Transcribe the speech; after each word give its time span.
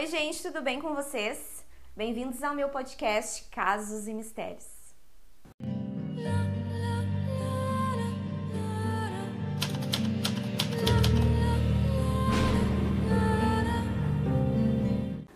Oi, 0.00 0.06
gente, 0.06 0.40
tudo 0.40 0.62
bem 0.62 0.80
com 0.80 0.94
vocês? 0.94 1.64
Bem-vindos 1.96 2.40
ao 2.44 2.54
meu 2.54 2.68
podcast 2.68 3.46
Casos 3.50 4.06
e 4.06 4.14
Mistérios. 4.14 4.64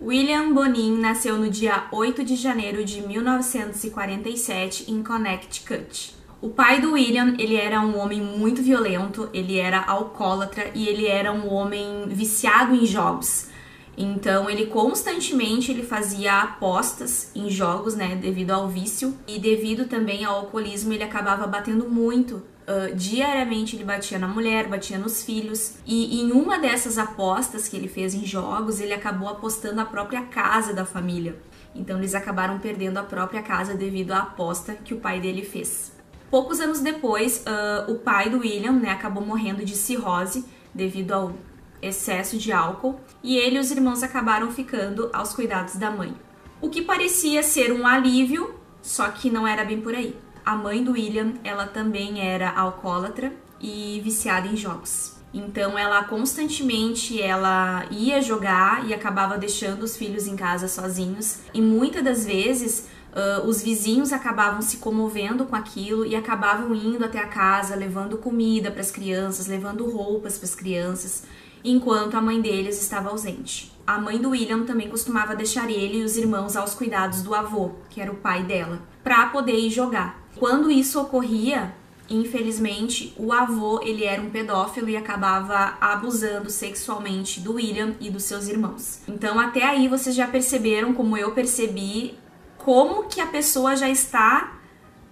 William 0.01 0.55
Bonin 0.55 0.97
nasceu 0.97 1.37
no 1.37 1.51
dia 1.51 1.89
8 1.91 2.23
de 2.23 2.37
janeiro 2.37 2.85
de 2.85 3.03
1947 3.03 4.93
em 4.93 5.03
Connecticut. 5.03 6.15
O 6.41 6.51
pai 6.51 6.81
do 6.81 6.93
William, 6.93 7.35
ele 7.37 7.57
era 7.57 7.81
um 7.81 7.99
homem 7.99 8.21
muito 8.21 8.63
violento, 8.63 9.29
ele 9.35 9.59
era 9.59 9.83
alcoólatra 9.83 10.71
e 10.73 10.87
ele 10.87 11.09
era 11.09 11.33
um 11.33 11.53
homem 11.53 12.07
viciado 12.07 12.77
em 12.77 12.87
jogos. 12.87 13.51
Então 13.97 14.49
ele 14.49 14.67
constantemente 14.67 15.71
ele 15.71 15.83
fazia 15.83 16.41
apostas 16.41 17.31
em 17.35 17.51
jogos, 17.51 17.95
né, 17.95 18.17
devido 18.17 18.51
ao 18.51 18.69
vício 18.69 19.17
e 19.27 19.39
devido 19.39 19.87
também 19.87 20.25
ao 20.25 20.37
alcoolismo, 20.37 20.93
ele 20.93 21.05
acabava 21.05 21.47
batendo 21.47 21.89
muito. 21.89 22.43
Uh, 22.63 22.95
diariamente 22.95 23.75
ele 23.75 23.85
batia 23.85 24.21
na 24.21 24.29
mulher, 24.29 24.69
batia 24.69 24.97
nos 24.97 25.25
filhos 25.25 25.75
e 25.85 26.23
em 26.23 26.31
uma 26.31 26.61
dessas 26.61 26.97
apostas 26.97 27.69
que 27.69 27.77
ele 27.77 27.89
fez 27.89 28.15
em 28.15 28.25
jogos, 28.25 28.81
ele 28.81 28.95
acabou 28.95 29.29
apostando 29.29 29.81
a 29.81 29.85
própria 29.85 30.23
casa 30.23 30.73
da 30.73 30.85
família. 30.85 31.37
Então 31.75 31.99
eles 31.99 32.15
acabaram 32.15 32.59
perdendo 32.61 32.99
a 32.99 33.03
própria 33.03 33.43
casa 33.43 33.75
devido 33.75 34.13
à 34.13 34.19
aposta 34.19 34.75
que 34.75 34.95
o 34.95 35.01
pai 35.01 35.21
dele 35.21 35.45
fez. 35.45 35.93
Poucos 36.31 36.61
anos 36.61 36.81
depois, 36.81 37.45
uh, 37.47 37.93
o 37.93 37.97
pai 37.97 38.31
do 38.31 38.39
William 38.39 38.73
né, 38.73 38.91
acabou 38.91 39.25
morrendo 39.25 39.65
de 39.65 39.77
cirrose 39.77 40.45
devido 40.75 41.13
ao 41.13 41.35
excesso 41.83 42.39
de 42.39 42.53
álcool 42.53 42.99
e 43.23 43.37
ele 43.37 43.57
e 43.57 43.59
os 43.59 43.71
irmãos 43.71 44.03
acabaram 44.03 44.51
ficando 44.51 45.11
aos 45.13 45.35
cuidados 45.35 45.75
da 45.75 45.91
mãe. 45.91 46.15
O 46.61 46.71
que 46.71 46.81
parecia 46.81 47.43
ser 47.43 47.73
um 47.73 47.87
alívio, 47.87 48.55
só 48.81 49.09
que 49.09 49.29
não 49.29 49.47
era 49.47 49.65
bem 49.65 49.81
por 49.81 49.95
aí. 49.95 50.17
A 50.45 50.55
mãe 50.55 50.83
do 50.83 50.93
William, 50.93 51.35
ela 51.43 51.67
também 51.67 52.21
era 52.21 52.51
alcoólatra 52.51 53.33
e 53.61 54.01
viciada 54.03 54.47
em 54.47 54.57
jogos. 54.57 55.17
Então 55.35 55.79
ela 55.79 56.05
constantemente 56.05 57.21
ela 57.21 57.87
ia 57.91 58.21
jogar 58.21 58.87
e 58.87 58.93
acabava 58.93 59.39
deixando 59.39 59.83
os 59.83 59.97
filhos 59.97 60.27
em 60.27 60.37
casa 60.37 60.69
sozinhos 60.69 61.41
e 61.55 61.61
muitas 61.61 62.05
das 62.05 62.25
vezes 62.25 62.89
Uh, 63.13 63.47
os 63.47 63.61
vizinhos 63.61 64.11
acabavam 64.11 64.63
se 64.63 64.79
comovendo 64.79 65.45
com 65.45 65.55
aquilo 65.55 66.07
e 66.07 66.17
acabavam 66.17 66.75
indo 66.75 67.05
até 67.05 67.19
a 67.19 67.27
casa, 67.27 67.77
levando 67.77 68.17
comida 68.17 68.71
para 68.71 68.81
as 68.81 68.91
crianças, 68.91 69.47
levando 69.47 69.85
roupas 69.85 70.39
para 70.39 70.47
as 70.47 70.55
crianças, 70.55 71.25
enquanto 71.65 72.17
a 72.17 72.21
mãe 72.21 72.41
deles 72.41 72.81
estava 72.81 73.11
ausente. 73.11 73.73
A 73.87 73.99
mãe 73.99 74.19
do 74.19 74.31
William 74.31 74.65
também 74.65 74.89
costumava 74.89 75.35
deixar 75.35 75.71
ele 75.71 75.99
e 75.99 76.05
os 76.05 76.17
irmãos 76.17 76.57
aos 76.57 76.75
cuidados 76.75 77.23
do 77.23 77.35
avô, 77.35 77.73
que 77.91 78.01
era 78.01 78.13
o 78.13 78.17
pai 78.17 78.43
dela, 78.45 78.81
para 79.03 79.27
poder 79.27 79.59
ir 79.59 79.71
jogar. 79.71 80.23
Quando 80.37 80.71
isso 80.71 81.01
ocorria, 81.01 81.75
infelizmente, 82.09 83.13
o 83.17 83.33
avô 83.33 83.81
ele 83.83 84.05
era 84.05 84.23
um 84.23 84.31
pedófilo 84.31 84.89
e 84.89 84.97
acabava 84.97 85.77
abusando 85.81 86.49
sexualmente 86.49 87.41
do 87.41 87.55
William 87.55 87.95
e 88.01 88.11
dos 88.11 88.25
seus 88.25 88.49
irmãos. 88.49 89.01
Então, 89.09 89.39
até 89.39 89.65
aí 89.65 89.89
vocês 89.89 90.15
já 90.15 90.27
perceberam, 90.27 90.95
como 90.95 91.17
eu 91.17 91.33
percebi, 91.33 92.17
como 92.57 93.05
que 93.05 93.21
a 93.21 93.27
pessoa 93.27 93.75
já 93.75 93.89
está 93.89 94.59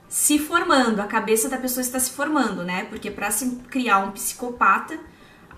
se 0.09 0.39
formando, 0.39 1.01
a 1.01 1.07
cabeça 1.07 1.49
da 1.49 1.57
pessoa 1.57 1.83
está 1.83 1.99
se 1.99 2.11
formando, 2.11 2.65
né? 2.65 2.85
Porque 2.85 3.11
para 3.11 3.31
se 3.31 3.49
criar 3.69 3.99
um 3.99 4.11
psicopata, 4.11 4.99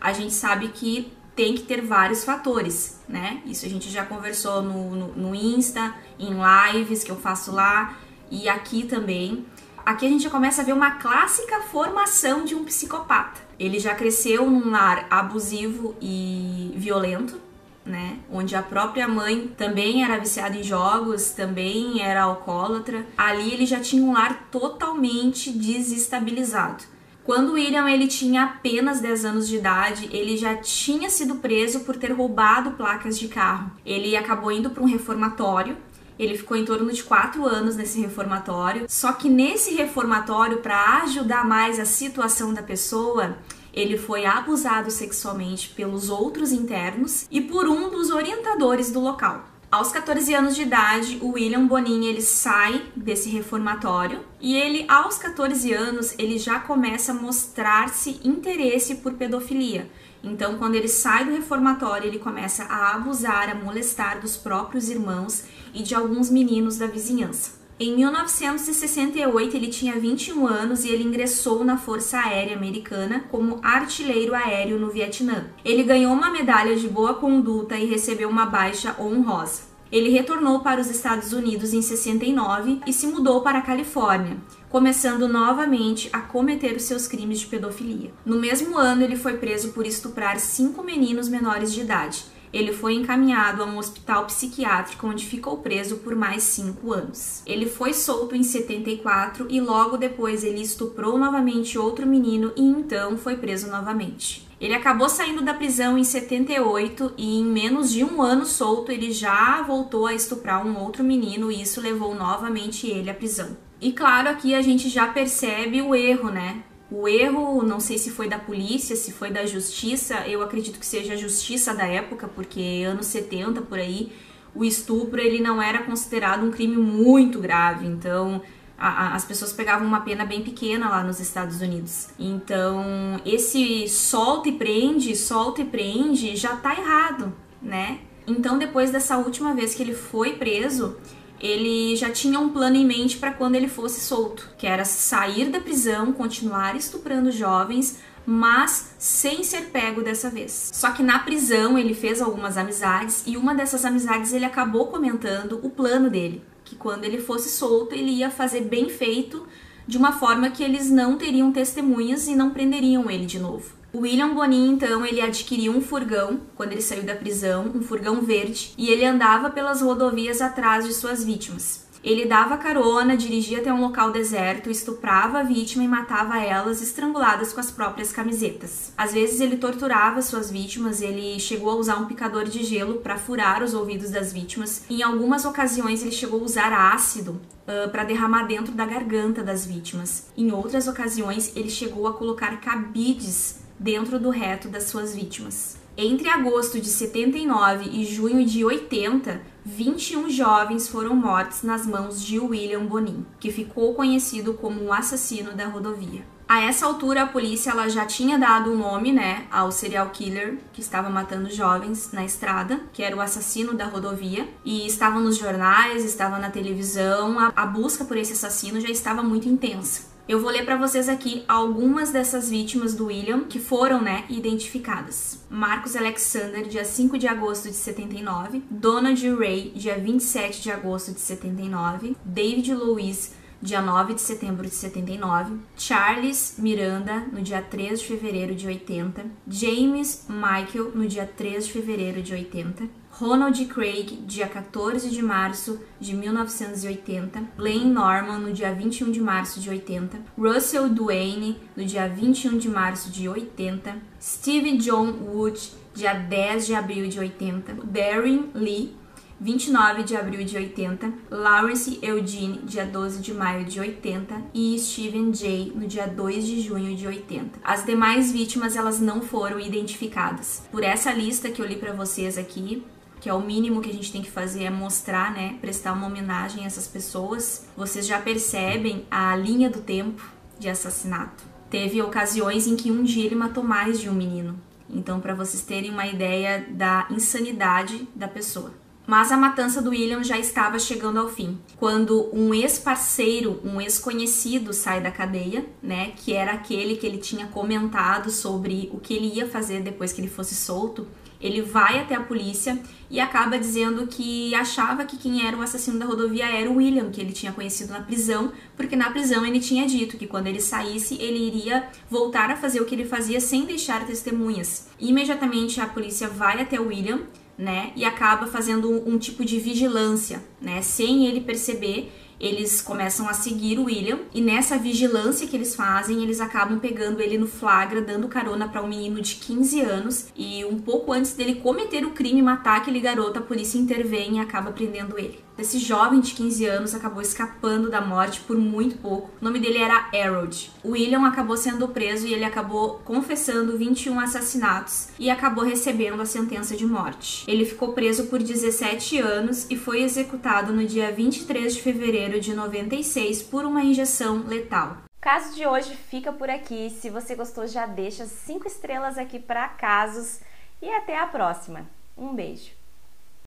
a 0.03 0.13
gente 0.13 0.35
sabe 0.35 0.69
que 0.69 1.13
tem 1.35 1.55
que 1.55 1.63
ter 1.63 1.81
vários 1.81 2.25
fatores, 2.25 3.01
né? 3.09 3.41
Isso 3.47 3.65
a 3.65 3.69
gente 3.69 3.89
já 3.89 4.05
conversou 4.05 4.61
no, 4.61 4.95
no, 4.95 5.07
no 5.15 5.35
Insta, 5.35 5.95
em 6.19 6.35
lives 6.75 7.05
que 7.05 7.11
eu 7.11 7.17
faço 7.17 7.53
lá 7.53 7.97
e 8.31 8.49
aqui 8.49 8.83
também. 8.83 9.47
Aqui 9.87 10.05
a 10.05 10.09
gente 10.09 10.29
começa 10.29 10.61
a 10.61 10.65
ver 10.65 10.73
uma 10.73 10.93
clássica 10.93 11.61
formação 11.63 12.45
de 12.45 12.55
um 12.55 12.65
psicopata. 12.65 13.41
Ele 13.59 13.79
já 13.79 13.95
cresceu 13.95 14.49
num 14.51 14.71
lar 14.71 15.07
abusivo 15.09 15.97
e 16.01 16.73
violento, 16.77 17.41
né? 17.85 18.19
Onde 18.31 18.55
a 18.55 18.63
própria 18.63 19.09
mãe 19.09 19.49
também 19.57 20.05
era 20.05 20.19
viciada 20.19 20.57
em 20.57 20.63
jogos, 20.63 21.31
também 21.31 22.03
era 22.03 22.23
alcoólatra. 22.23 23.07
Ali 23.17 23.53
ele 23.53 23.67
já 23.67 23.81
tinha 23.81 24.03
um 24.03 24.13
lar 24.13 24.49
totalmente 24.51 25.51
desestabilizado. 25.51 26.92
Quando 27.25 27.53
William 27.53 27.89
ele 27.89 28.09
tinha 28.09 28.45
apenas 28.45 29.01
10 29.01 29.25
anos 29.25 29.49
de 29.49 29.57
idade, 29.57 30.09
ele 30.13 30.37
já 30.37 30.57
tinha 30.57 31.09
sido 31.09 31.37
preso 31.37 31.81
por 31.81 31.97
ter 31.97 32.11
roubado 32.11 32.73
placas 32.73 33.17
de 33.17 33.29
carro. 33.29 33.71
Ele 33.87 34.17
acabou 34.17 34.51
indo 34.51 34.71
para 34.71 34.83
um 34.83 34.87
reformatório. 34.87 35.77
Ele 36.19 36.37
ficou 36.37 36.57
em 36.57 36.65
torno 36.65 36.93
de 36.93 37.03
4 37.05 37.47
anos 37.47 37.77
nesse 37.77 38.01
reformatório. 38.01 38.87
Só 38.89 39.13
que 39.13 39.29
nesse 39.29 39.73
reformatório, 39.75 40.59
para 40.59 41.03
ajudar 41.03 41.47
mais 41.47 41.79
a 41.79 41.85
situação 41.85 42.53
da 42.53 42.63
pessoa, 42.63 43.37
ele 43.73 43.97
foi 43.97 44.27
abusado 44.27 44.91
sexualmente 44.91 45.69
pelos 45.71 46.11
outros 46.11 46.51
internos 46.51 47.27
e 47.31 47.41
por 47.41 47.69
um 47.69 47.89
dos 47.89 48.11
orientadores 48.11 48.91
do 48.91 49.01
local. 49.01 49.52
Aos 49.73 49.91
14 49.91 50.35
anos 50.35 50.55
de 50.55 50.61
idade, 50.61 51.19
o 51.23 51.31
William 51.31 51.67
Bonin 51.67 52.05
ele 52.05 52.21
sai 52.21 52.85
desse 52.95 53.31
reformatório 53.31 54.21
e 54.39 54.55
ele 54.55 54.85
aos 54.87 55.17
14 55.17 55.73
anos 55.73 56.15
ele 56.19 56.37
já 56.39 56.61
começa 56.61 57.13
a 57.13 57.15
mostrar-se 57.15 58.21
interesse 58.23 58.97
por 58.97 59.15
pedofilia. 59.15 59.91
Então, 60.23 60.59
quando 60.59 60.75
ele 60.75 60.89
sai 60.89 61.25
do 61.25 61.33
reformatório, 61.33 62.07
ele 62.07 62.19
começa 62.19 62.65
a 62.65 62.95
abusar, 62.95 63.49
a 63.49 63.55
molestar 63.55 64.21
dos 64.21 64.37
próprios 64.37 64.91
irmãos 64.91 65.45
e 65.73 65.83
de 65.83 65.95
alguns 65.95 66.29
meninos 66.29 66.77
da 66.77 66.87
vizinhança. 66.87 67.62
Em 67.81 67.97
1968, 67.97 69.57
ele 69.57 69.69
tinha 69.69 69.99
21 69.99 70.47
anos 70.47 70.85
e 70.85 70.91
ele 70.91 71.03
ingressou 71.03 71.65
na 71.65 71.77
Força 71.77 72.19
Aérea 72.19 72.57
Americana 72.57 73.25
como 73.31 73.59
artilheiro 73.63 74.35
aéreo 74.35 74.79
no 74.79 74.91
Vietnã. 74.91 75.47
Ele 75.65 75.83
ganhou 75.83 76.13
uma 76.13 76.31
medalha 76.31 76.77
de 76.77 76.87
boa 76.87 77.15
conduta 77.15 77.77
e 77.77 77.87
recebeu 77.87 78.29
uma 78.29 78.47
baixa 78.47 78.95
honrosa. 79.01 79.73
Ele 79.91 80.09
retornou 80.09 80.61
para 80.61 80.81
os 80.81 80.89
Estados 80.89 81.33
Unidos 81.33 81.75
em 81.75 81.83
69 81.83 82.81
e 82.87 82.93
se 82.93 83.07
mudou 83.07 83.43
para 83.43 83.59
a 83.59 83.63
Califórnia, 83.63 84.39
começando 84.71 85.29
novamente 85.29 86.09
a 86.13 86.21
cometer 86.21 86.75
os 86.77 86.85
seus 86.85 87.07
crimes 87.07 87.41
de 87.41 87.47
pedofilia. 87.47 88.11
No 88.25 88.39
mesmo 88.39 88.79
ano, 88.79 89.03
ele 89.03 89.17
foi 89.17 89.37
preso 89.37 89.73
por 89.73 89.87
estuprar 89.87 90.39
cinco 90.39 90.83
meninos 90.83 91.29
menores 91.29 91.75
de 91.75 91.83
idade 91.83 92.25
ele 92.53 92.73
foi 92.73 92.95
encaminhado 92.95 93.63
a 93.63 93.67
um 93.67 93.79
hospital 93.79 94.27
psiquiátrico 94.27 95.07
onde 95.07 95.25
ficou 95.25 95.59
preso 95.59 95.97
por 95.99 96.15
mais 96.15 96.43
cinco 96.43 96.93
anos. 96.93 97.43
Ele 97.47 97.67
foi 97.67 97.95
solto 97.95 98.37
em 98.37 98.43
74 98.43 99.47
e 99.49 99.61
logo 99.61 99.97
depois 99.97 100.45
ele 100.45 100.61
estuprou 100.61 101.17
novamente 101.17 101.79
outro 101.79 102.07
menino 102.07 102.53
e 102.55 102.63
então 102.63 103.17
foi 103.17 103.37
preso 103.37 103.71
novamente. 103.71 104.47
Ele 104.61 104.75
acabou 104.75 105.09
saindo 105.09 105.43
da 105.43 105.55
prisão 105.55 105.99
em 105.99 106.05
78 106.05 107.15
e 107.17 107.41
em 107.41 107.45
menos 107.45 107.91
de 107.91 108.05
um 108.05 108.23
ano 108.23 108.47
solto 108.47 108.93
ele 108.93 109.11
já 109.11 109.61
voltou 109.63 110.07
a 110.07 110.15
estuprar 110.15 110.65
um 110.65 110.79
outro 110.79 111.03
menino 111.03 111.51
e 111.51 111.63
isso 111.63 111.81
levou 111.81 112.15
novamente 112.15 112.87
ele 112.87 113.11
à 113.11 113.15
prisão. 113.15 113.57
E 113.81 113.93
claro, 113.93 114.29
aqui 114.29 114.55
a 114.55 114.63
gente 114.63 114.89
já 114.89 115.09
percebe 115.09 115.83
o 115.83 115.93
erro, 115.93 116.31
né? 116.31 116.63
O 116.95 117.09
erro, 117.09 117.63
não 117.63 117.81
sei 117.81 117.97
se 117.97 118.11
foi 118.11 118.29
da 118.29 118.39
polícia, 118.39 118.95
se 118.95 119.13
foi 119.13 119.31
da 119.31 119.47
justiça, 119.47 120.29
eu 120.29 120.43
acredito 120.43 120.79
que 120.79 120.85
seja 120.85 121.15
a 121.15 121.17
justiça 121.17 121.73
da 121.73 121.87
época, 121.87 122.29
porque 122.29 122.85
anos 122.87 123.07
70 123.07 123.63
por 123.63 123.79
aí, 123.79 124.13
o 124.55 124.63
estupro 124.63 125.19
ele 125.19 125.41
não 125.41 125.63
era 125.63 125.85
considerado 125.85 126.45
um 126.45 126.51
crime 126.51 126.77
muito 126.77 127.39
grave, 127.39 127.87
então 127.87 128.43
a, 128.77 128.89
a, 128.89 129.15
as 129.15 129.25
pessoas 129.25 129.55
pegavam 129.55 129.89
uma 129.89 130.01
pena 130.01 130.27
bem 130.27 130.43
pequena 130.43 130.91
lá 130.91 131.03
nos 131.03 131.19
Estados 131.19 131.63
Unidos. 131.63 132.09
Então, 132.19 133.19
esse 133.25 133.89
solta 133.89 134.51
e 134.51 134.53
prende, 134.53 135.17
solta 135.17 135.63
e 135.63 135.65
prende 135.65 136.37
já 136.37 136.57
tá 136.57 136.79
errado, 136.79 137.33
né? 137.63 138.01
Então, 138.27 138.59
depois 138.59 138.91
dessa 138.91 139.17
última 139.17 139.55
vez 139.55 139.75
que 139.75 139.83
ele 139.83 139.95
foi 139.95 140.35
preso, 140.35 140.99
ele 141.43 141.97
já 141.97 142.09
tinha 142.09 142.39
um 142.39 142.51
plano 142.51 142.77
em 142.77 142.87
mente 142.87 143.17
para 143.17 143.33
quando 143.33 143.57
ele 143.57 143.67
fosse 143.67 144.01
solto, 144.01 144.49
que 144.57 144.67
era 144.67 144.85
sair 144.85 145.51
da 145.51 145.61
prisão, 145.61 146.13
continuar 146.13 146.77
estuprando 146.77 147.33
jovens, 147.33 147.99
mas 148.25 148.95
sem 148.99 149.43
ser 149.43 149.71
pego 149.73 150.03
dessa 150.03 150.31
vez. 150.31 150.71
Só 150.73 150.93
que 150.93 151.03
na 151.03 151.19
prisão 151.19 151.77
ele 151.77 151.95
fez 151.95 152.23
algumas 152.23 152.57
amizades 152.57 153.25
e 153.27 153.37
uma 153.37 153.55
dessas 153.55 153.85
amizades 153.85 154.33
ele 154.33 154.45
acabou 154.45 154.87
comentando 154.87 155.59
o 155.65 155.69
plano 155.69 156.09
dele, 156.09 156.41
que 156.65 156.77
quando 156.77 157.05
ele 157.05 157.19
fosse 157.19 157.49
solto 157.49 157.93
ele 157.93 158.13
ia 158.13 158.31
fazer 158.31 158.61
bem 158.61 158.89
feito, 158.89 159.45
de 159.85 159.99
uma 159.99 160.13
forma 160.13 160.51
que 160.51 160.63
eles 160.63 160.89
não 160.89 161.19
teriam 161.19 161.51
testemunhas 161.51 162.29
e 162.29 162.37
não 162.37 162.51
prenderiam 162.51 163.11
ele 163.11 163.27
de 163.27 163.41
novo. 163.41 163.82
William 163.95 164.35
Bonin, 164.35 164.71
então, 164.71 165.05
ele 165.05 165.21
adquiriu 165.21 165.73
um 165.73 165.83
furgão 165.83 166.41
quando 166.57 166.73
ele 166.73 166.81
saiu 166.81 167.03
da 167.03 167.15
prisão, 167.15 167.71
um 167.75 167.83
furgão 167.83 168.23
verde, 168.23 168.73
e 168.79 168.89
ele 168.89 169.05
andava 169.05 169.51
pelas 169.51 169.83
rodovias 169.83 170.41
atrás 170.41 170.87
de 170.87 170.95
suas 170.95 171.23
vítimas. 171.23 171.83
Ele 172.03 172.25
dava 172.25 172.57
carona, 172.57 173.17
dirigia 173.17 173.59
até 173.59 173.73
um 173.73 173.81
local 173.81 174.11
deserto, 174.11 174.69
estuprava 174.69 175.39
a 175.39 175.43
vítima 175.45 175.85
e 175.85 175.89
matava 175.89 176.43
elas 176.43 176.83
estranguladas 176.83 177.53
com 177.53 177.61
as 177.61 177.71
próprias 177.71 178.11
camisetas. 178.11 178.93
Às 178.97 179.13
vezes 179.13 179.41
ele 179.41 179.57
torturava 179.57 180.21
suas 180.21 180.51
vítimas, 180.51 181.01
ele 181.01 181.39
chegou 181.39 181.71
a 181.71 181.77
usar 181.77 181.97
um 181.99 182.07
picador 182.07 182.45
de 182.45 182.65
gelo 182.65 182.95
para 182.95 183.17
furar 183.17 183.63
os 183.63 183.73
ouvidos 183.73 184.11
das 184.11 184.33
vítimas. 184.33 184.83
Em 184.91 185.01
algumas 185.03 185.45
ocasiões 185.45 186.03
ele 186.03 186.11
chegou 186.11 186.41
a 186.41 186.45
usar 186.45 186.73
ácido 186.73 187.41
Uh, 187.63 187.89
para 187.91 188.03
derramar 188.03 188.43
dentro 188.43 188.73
da 188.73 188.85
garganta 188.85 189.41
das 189.41 189.65
vítimas. 189.65 190.27
Em 190.37 190.51
outras 190.51 190.89
ocasiões, 190.89 191.53
ele 191.55 191.71
chegou 191.71 192.09
a 192.09 192.13
colocar 192.13 192.61
cabides 192.61 193.62
dentro 193.83 194.19
do 194.19 194.31
reto 194.31 194.69
das 194.69 194.85
suas 194.85 195.15
vítimas. 195.15 195.77
Entre 195.97 196.29
agosto 196.29 196.81
de 196.81 196.89
79 196.89 197.91
e 197.93 198.05
junho 198.07 198.47
de 198.47 198.65
80, 198.65 199.43
21 199.65 200.31
jovens 200.31 200.89
foram 200.89 201.15
mortos 201.15 201.63
nas 201.63 201.87
mãos 201.87 202.23
de 202.23 202.39
William 202.39 202.87
Bonin, 202.87 203.27
que 203.39 203.53
ficou 203.53 203.93
conhecido 203.93 204.55
como 204.55 204.83
um 204.83 204.93
assassino 204.93 205.53
da 205.53 205.67
rodovia. 205.67 206.25
A 206.49 206.61
essa 206.61 206.87
altura, 206.87 207.23
a 207.23 207.27
polícia 207.27 207.71
ela 207.71 207.89
já 207.89 208.05
tinha 208.05 208.39
dado 208.39 208.71
o 208.71 208.75
um 208.75 208.79
nome 208.79 209.13
né, 209.13 209.47
ao 209.51 209.73
serial 209.73 210.11
killer 210.11 210.59
que 210.73 210.81
estava 210.81 211.09
matando 211.09 211.51
jovens 211.51 212.11
na 212.13 212.25
estrada, 212.25 212.81
que 212.93 213.03
era 213.03 213.17
o 213.17 213.21
assassino 213.21 213.73
da 213.75 213.87
rodovia, 213.87 214.47
e 214.65 214.87
estava 214.87 215.19
nos 215.19 215.39
jornais, 215.39 216.05
estava 216.05 216.39
na 216.39 216.51
televisão. 216.51 217.39
A, 217.39 217.53
a 217.57 217.67
busca 217.67 218.05
por 218.05 218.19
esse 218.19 218.35
assassino 218.35 218.81
já 218.81 218.91
estava 218.91 219.23
muito 219.23 219.49
intensa. 219.49 220.12
Eu 220.29 220.41
vou 220.41 220.53
ler 220.53 220.65
para 220.65 220.77
vocês 220.77 221.09
aqui 221.09 221.45
algumas 221.49 222.13
dessas 222.13 222.49
vítimas 222.49 222.95
do 222.95 223.07
William 223.07 223.41
que 223.41 223.59
foram, 223.59 224.01
né, 224.01 224.25
identificadas. 224.29 225.45
Marcos 225.51 225.97
Alexander, 225.97 226.65
dia 226.67 226.85
5 226.85 227.19
de 227.19 227.27
agosto 227.27 227.69
de 227.69 227.75
79, 227.75 228.63
Donald 228.71 229.35
Ray, 229.35 229.73
dia 229.75 229.99
27 229.99 230.63
de 230.63 230.71
agosto 230.71 231.13
de 231.13 231.21
79, 231.21 232.17
David 232.25 232.73
Louis, 232.73 233.35
dia 233.61 233.83
9 233.83 234.15
de 234.15 234.21
setembro 234.21 234.69
de 234.69 234.75
79, 234.75 235.57
Charles 235.77 236.55
Miranda, 236.57 237.27
no 237.33 237.43
dia 237.43 237.61
3 237.61 238.01
de 238.01 238.07
fevereiro 238.07 238.55
de 238.55 238.69
80, 238.69 239.27
James 239.49 240.27
Michael, 240.29 240.93
no 240.95 241.07
dia 241.07 241.27
3 241.27 241.67
de 241.67 241.73
fevereiro 241.73 242.23
de 242.23 242.33
80, 242.33 242.89
Ronald 243.15 243.63
Craig, 243.67 244.25
dia 244.27 244.49
14 244.49 245.11
de 245.11 245.23
março 245.23 245.79
de 246.01 246.15
1980, 246.15 247.43
Glenn 247.59 247.93
Norman, 247.93 248.39
no 248.39 248.53
dia 248.53 248.75
21 248.75 249.11
de 249.11 249.21
março 249.21 249.61
de 249.61 249.69
80, 249.69 250.19
Russell 250.37 250.89
Duane, 250.89 251.59
no 251.77 251.85
dia 251.85 252.09
21 252.09 252.57
de 252.57 252.71
março 252.71 253.11
de 253.11 253.29
80, 253.29 253.97
Steve 254.21 254.79
John 254.79 255.13
Wood, 255.27 255.73
dia 255.95 256.15
10 256.15 256.67
de 256.67 256.75
abril 256.75 257.07
de 257.07 257.19
80, 257.19 257.75
Darren 257.85 258.51
Lee, 258.55 258.97
29 259.39 260.05
de 260.05 260.17
abril 260.17 260.45
de 260.45 260.57
80, 260.57 261.13
Lawrence 261.31 261.99
Eugene, 262.01 262.61
dia 262.65 262.87
12 262.87 263.21
de 263.21 263.35
maio 263.35 263.65
de 263.65 263.79
80 263.79 264.41
e 264.55 264.79
Steven 264.79 265.35
Jay, 265.35 265.71
no 265.75 265.87
dia 265.87 266.07
2 266.07 266.47
de 266.47 266.61
junho 266.63 266.97
de 266.97 267.07
80. 267.07 267.59
As 267.63 267.85
demais 267.85 268.33
vítimas 268.33 268.75
elas 268.75 269.01
não 269.01 269.21
foram 269.21 269.61
identificadas. 269.61 270.63
Por 270.71 270.83
essa 270.83 271.13
lista 271.13 271.51
que 271.51 271.61
eu 271.61 271.67
li 271.67 271.77
para 271.77 271.93
vocês 271.93 272.39
aqui, 272.39 272.85
que 273.23 273.29
é 273.29 273.33
o 273.33 273.41
mínimo 273.41 273.81
que 273.81 273.89
a 273.89 273.93
gente 273.93 274.11
tem 274.11 274.21
que 274.21 274.33
fazer 274.33 274.65
é 274.65 274.71
mostrar, 274.71 275.33
né, 275.33 275.57
prestar 275.61 275.93
uma 275.93 276.09
homenagem 276.09 276.65
a 276.65 276.67
essas 276.67 276.89
pessoas. 276.89 277.69
Vocês 277.77 278.05
já 278.05 278.21
percebem 278.21 279.07
a 279.09 279.37
linha 279.37 279.71
do 279.71 279.81
tempo 279.81 280.29
de 280.59 280.69
assassinato. 280.69 281.45
Teve 281.71 282.03
ocasiões 282.03 282.67
em 282.67 282.75
que 282.75 282.91
um 282.91 283.05
dia 283.05 283.25
ele 283.25 283.37
matou 283.37 283.63
mais 283.63 284.01
de 284.01 284.11
um 284.11 284.13
menino. 284.13 284.59
Então, 284.91 285.21
para 285.21 285.37
vocês 285.37 285.63
terem 285.63 285.93
uma 285.93 286.05
ideia 286.05 286.67
da 286.71 287.07
insanidade 287.11 288.09
da 288.13 288.27
pessoa. 288.27 288.75
Mas 289.07 289.31
a 289.31 289.37
matança 289.37 289.81
do 289.81 289.91
William 289.91 290.25
já 290.25 290.37
estava 290.37 290.79
chegando 290.81 291.21
ao 291.21 291.29
fim, 291.29 291.59
quando 291.77 292.29
um 292.33 292.53
ex-parceiro, 292.53 293.61
um 293.65 293.81
ex-conhecido 293.81 294.73
sai 294.73 295.01
da 295.01 295.13
cadeia, 295.13 295.65
né, 295.81 296.13
que 296.17 296.33
era 296.33 296.53
aquele 296.53 296.97
que 296.97 297.07
ele 297.07 297.19
tinha 297.19 297.47
comentado 297.47 298.31
sobre 298.31 298.91
o 298.93 298.99
que 298.99 299.15
ele 299.15 299.27
ia 299.27 299.49
fazer 299.49 299.81
depois 299.81 300.13
que 300.13 300.21
ele 300.21 300.29
fosse 300.29 300.57
solto, 300.57 301.07
ele 301.43 301.61
vai 301.61 301.99
até 301.99 302.15
a 302.15 302.21
polícia 302.21 302.79
e 303.11 303.21
acaba 303.21 303.59
dizendo 303.59 304.07
que 304.07 304.55
achava 304.55 305.05
que 305.05 305.19
quem 305.19 305.47
era 305.47 305.57
o 305.57 305.61
assassino 305.61 305.99
da 305.99 306.07
rodovia 306.07 306.47
era 306.47 306.71
o 306.71 306.77
William, 306.77 307.11
que 307.11 307.21
ele 307.21 307.33
tinha 307.33 307.53
conhecido 307.53 307.93
na 307.93 308.01
prisão, 308.01 308.53
porque 308.77 308.97
na 308.97 309.11
prisão 309.11 309.45
ele 309.45 309.61
tinha 309.61 309.87
dito 309.87 310.17
que 310.17 310.27
quando 310.27 310.47
ele 310.47 310.61
saísse 310.61 311.21
ele 311.21 311.47
iria 311.47 311.89
voltar 312.09 312.51
a 312.51 312.57
fazer 312.57 312.81
o 312.81 312.87
que 312.87 312.95
ele 312.95 313.05
fazia 313.05 313.41
sem 313.41 313.67
deixar 313.67 314.07
testemunhas. 314.07 314.89
Imediatamente 314.99 315.81
a 315.81 315.87
polícia 315.87 316.29
vai 316.29 316.63
até 316.63 316.81
o 316.81 316.87
William, 316.87 317.21
né, 317.59 317.93
e 317.95 318.05
acaba 318.05 318.47
fazendo 318.47 318.91
um, 318.91 319.15
um 319.15 319.19
tipo 319.19 319.45
de 319.45 319.61
vigilância, 319.61 320.43
né, 320.61 320.81
sem 320.81 321.27
ele 321.27 321.41
perceber 321.41 322.11
eles 322.43 322.83
começam 322.83 323.29
a 323.29 323.33
seguir 323.33 323.79
o 323.79 323.85
William 323.85 324.19
e 324.35 324.41
nessa 324.41 324.77
vigilância 324.77 325.47
que 325.47 325.57
eles 325.57 325.77
fazem, 325.77 326.25
eles 326.25 326.41
acabam 326.41 326.81
pegando 326.81 327.21
ele 327.21 327.39
no 327.39 327.47
flagra, 327.47 328.03
dando 328.03 328.27
carona 328.27 328.69
para 328.69 328.83
um 328.83 328.89
menino 328.89 329.21
de 329.23 329.37
15 329.37 329.81
anos 329.81 330.27
e 330.37 330.65
um 330.65 330.81
pouco 330.81 331.13
antes 331.13 331.35
dele 331.35 331.55
cometer 331.55 332.05
o 332.05 332.11
crime 332.11 332.41
e 332.41 332.43
matar 332.43 332.79
aquele 332.79 332.99
garoto, 332.99 333.39
a 333.39 333.43
polícia 333.43 333.79
intervém 333.79 334.39
e 334.39 334.41
acaba 334.41 334.73
prendendo 334.73 335.17
ele. 335.17 335.39
Esse 335.59 335.79
jovem 335.79 336.21
de 336.21 336.33
15 336.33 336.65
anos 336.65 336.95
acabou 336.95 337.21
escapando 337.21 337.91
da 337.91 338.01
morte 338.01 338.41
por 338.41 338.57
muito 338.57 338.97
pouco. 338.99 339.31
O 339.41 339.45
nome 339.45 339.61
dele 339.61 339.79
era 339.79 340.09
Harold. 340.13 340.71
William 340.85 341.27
acabou 341.27 341.57
sendo 341.57 341.87
preso 341.89 342.27
e 342.27 342.33
ele 342.33 342.45
acabou 342.45 343.01
confessando 343.05 343.77
21 343.77 344.19
assassinatos 344.19 345.09
e 345.19 345.31
acabou 345.31 345.63
recebendo 345.63 346.21
a 346.21 346.27
sentença 346.27 346.75
de 346.75 346.87
morte. 346.87 347.45
Ele 347.47 347.67
ficou 347.67 347.93
preso 347.93 348.25
por 348.27 348.43
17 348.43 349.19
anos 349.19 349.67
e 349.71 349.77
foi 349.77 350.03
executado 350.03 350.73
no 350.73 350.85
dia 350.87 351.13
23 351.13 351.75
de 351.75 351.83
fevereiro 351.83 352.32
de 352.41 352.55
96 352.55 353.43
por 353.43 353.65
uma 353.65 353.83
injeção 353.83 354.45
letal. 354.47 354.99
O 355.19 355.21
caso 355.21 355.55
de 355.55 355.67
hoje 355.67 355.95
fica 355.95 356.33
por 356.33 356.51
aqui. 356.51 356.91
Se 356.91 357.09
você 357.09 357.35
gostou, 357.35 357.67
já 357.67 357.87
deixa 357.87 358.27
5 358.27 358.67
estrelas 358.67 359.17
aqui 359.17 359.39
para 359.39 359.69
casos 359.69 360.41
e 360.81 360.89
até 360.91 361.19
a 361.19 361.27
próxima. 361.27 361.89
Um 362.17 362.35
beijo. 362.35 362.82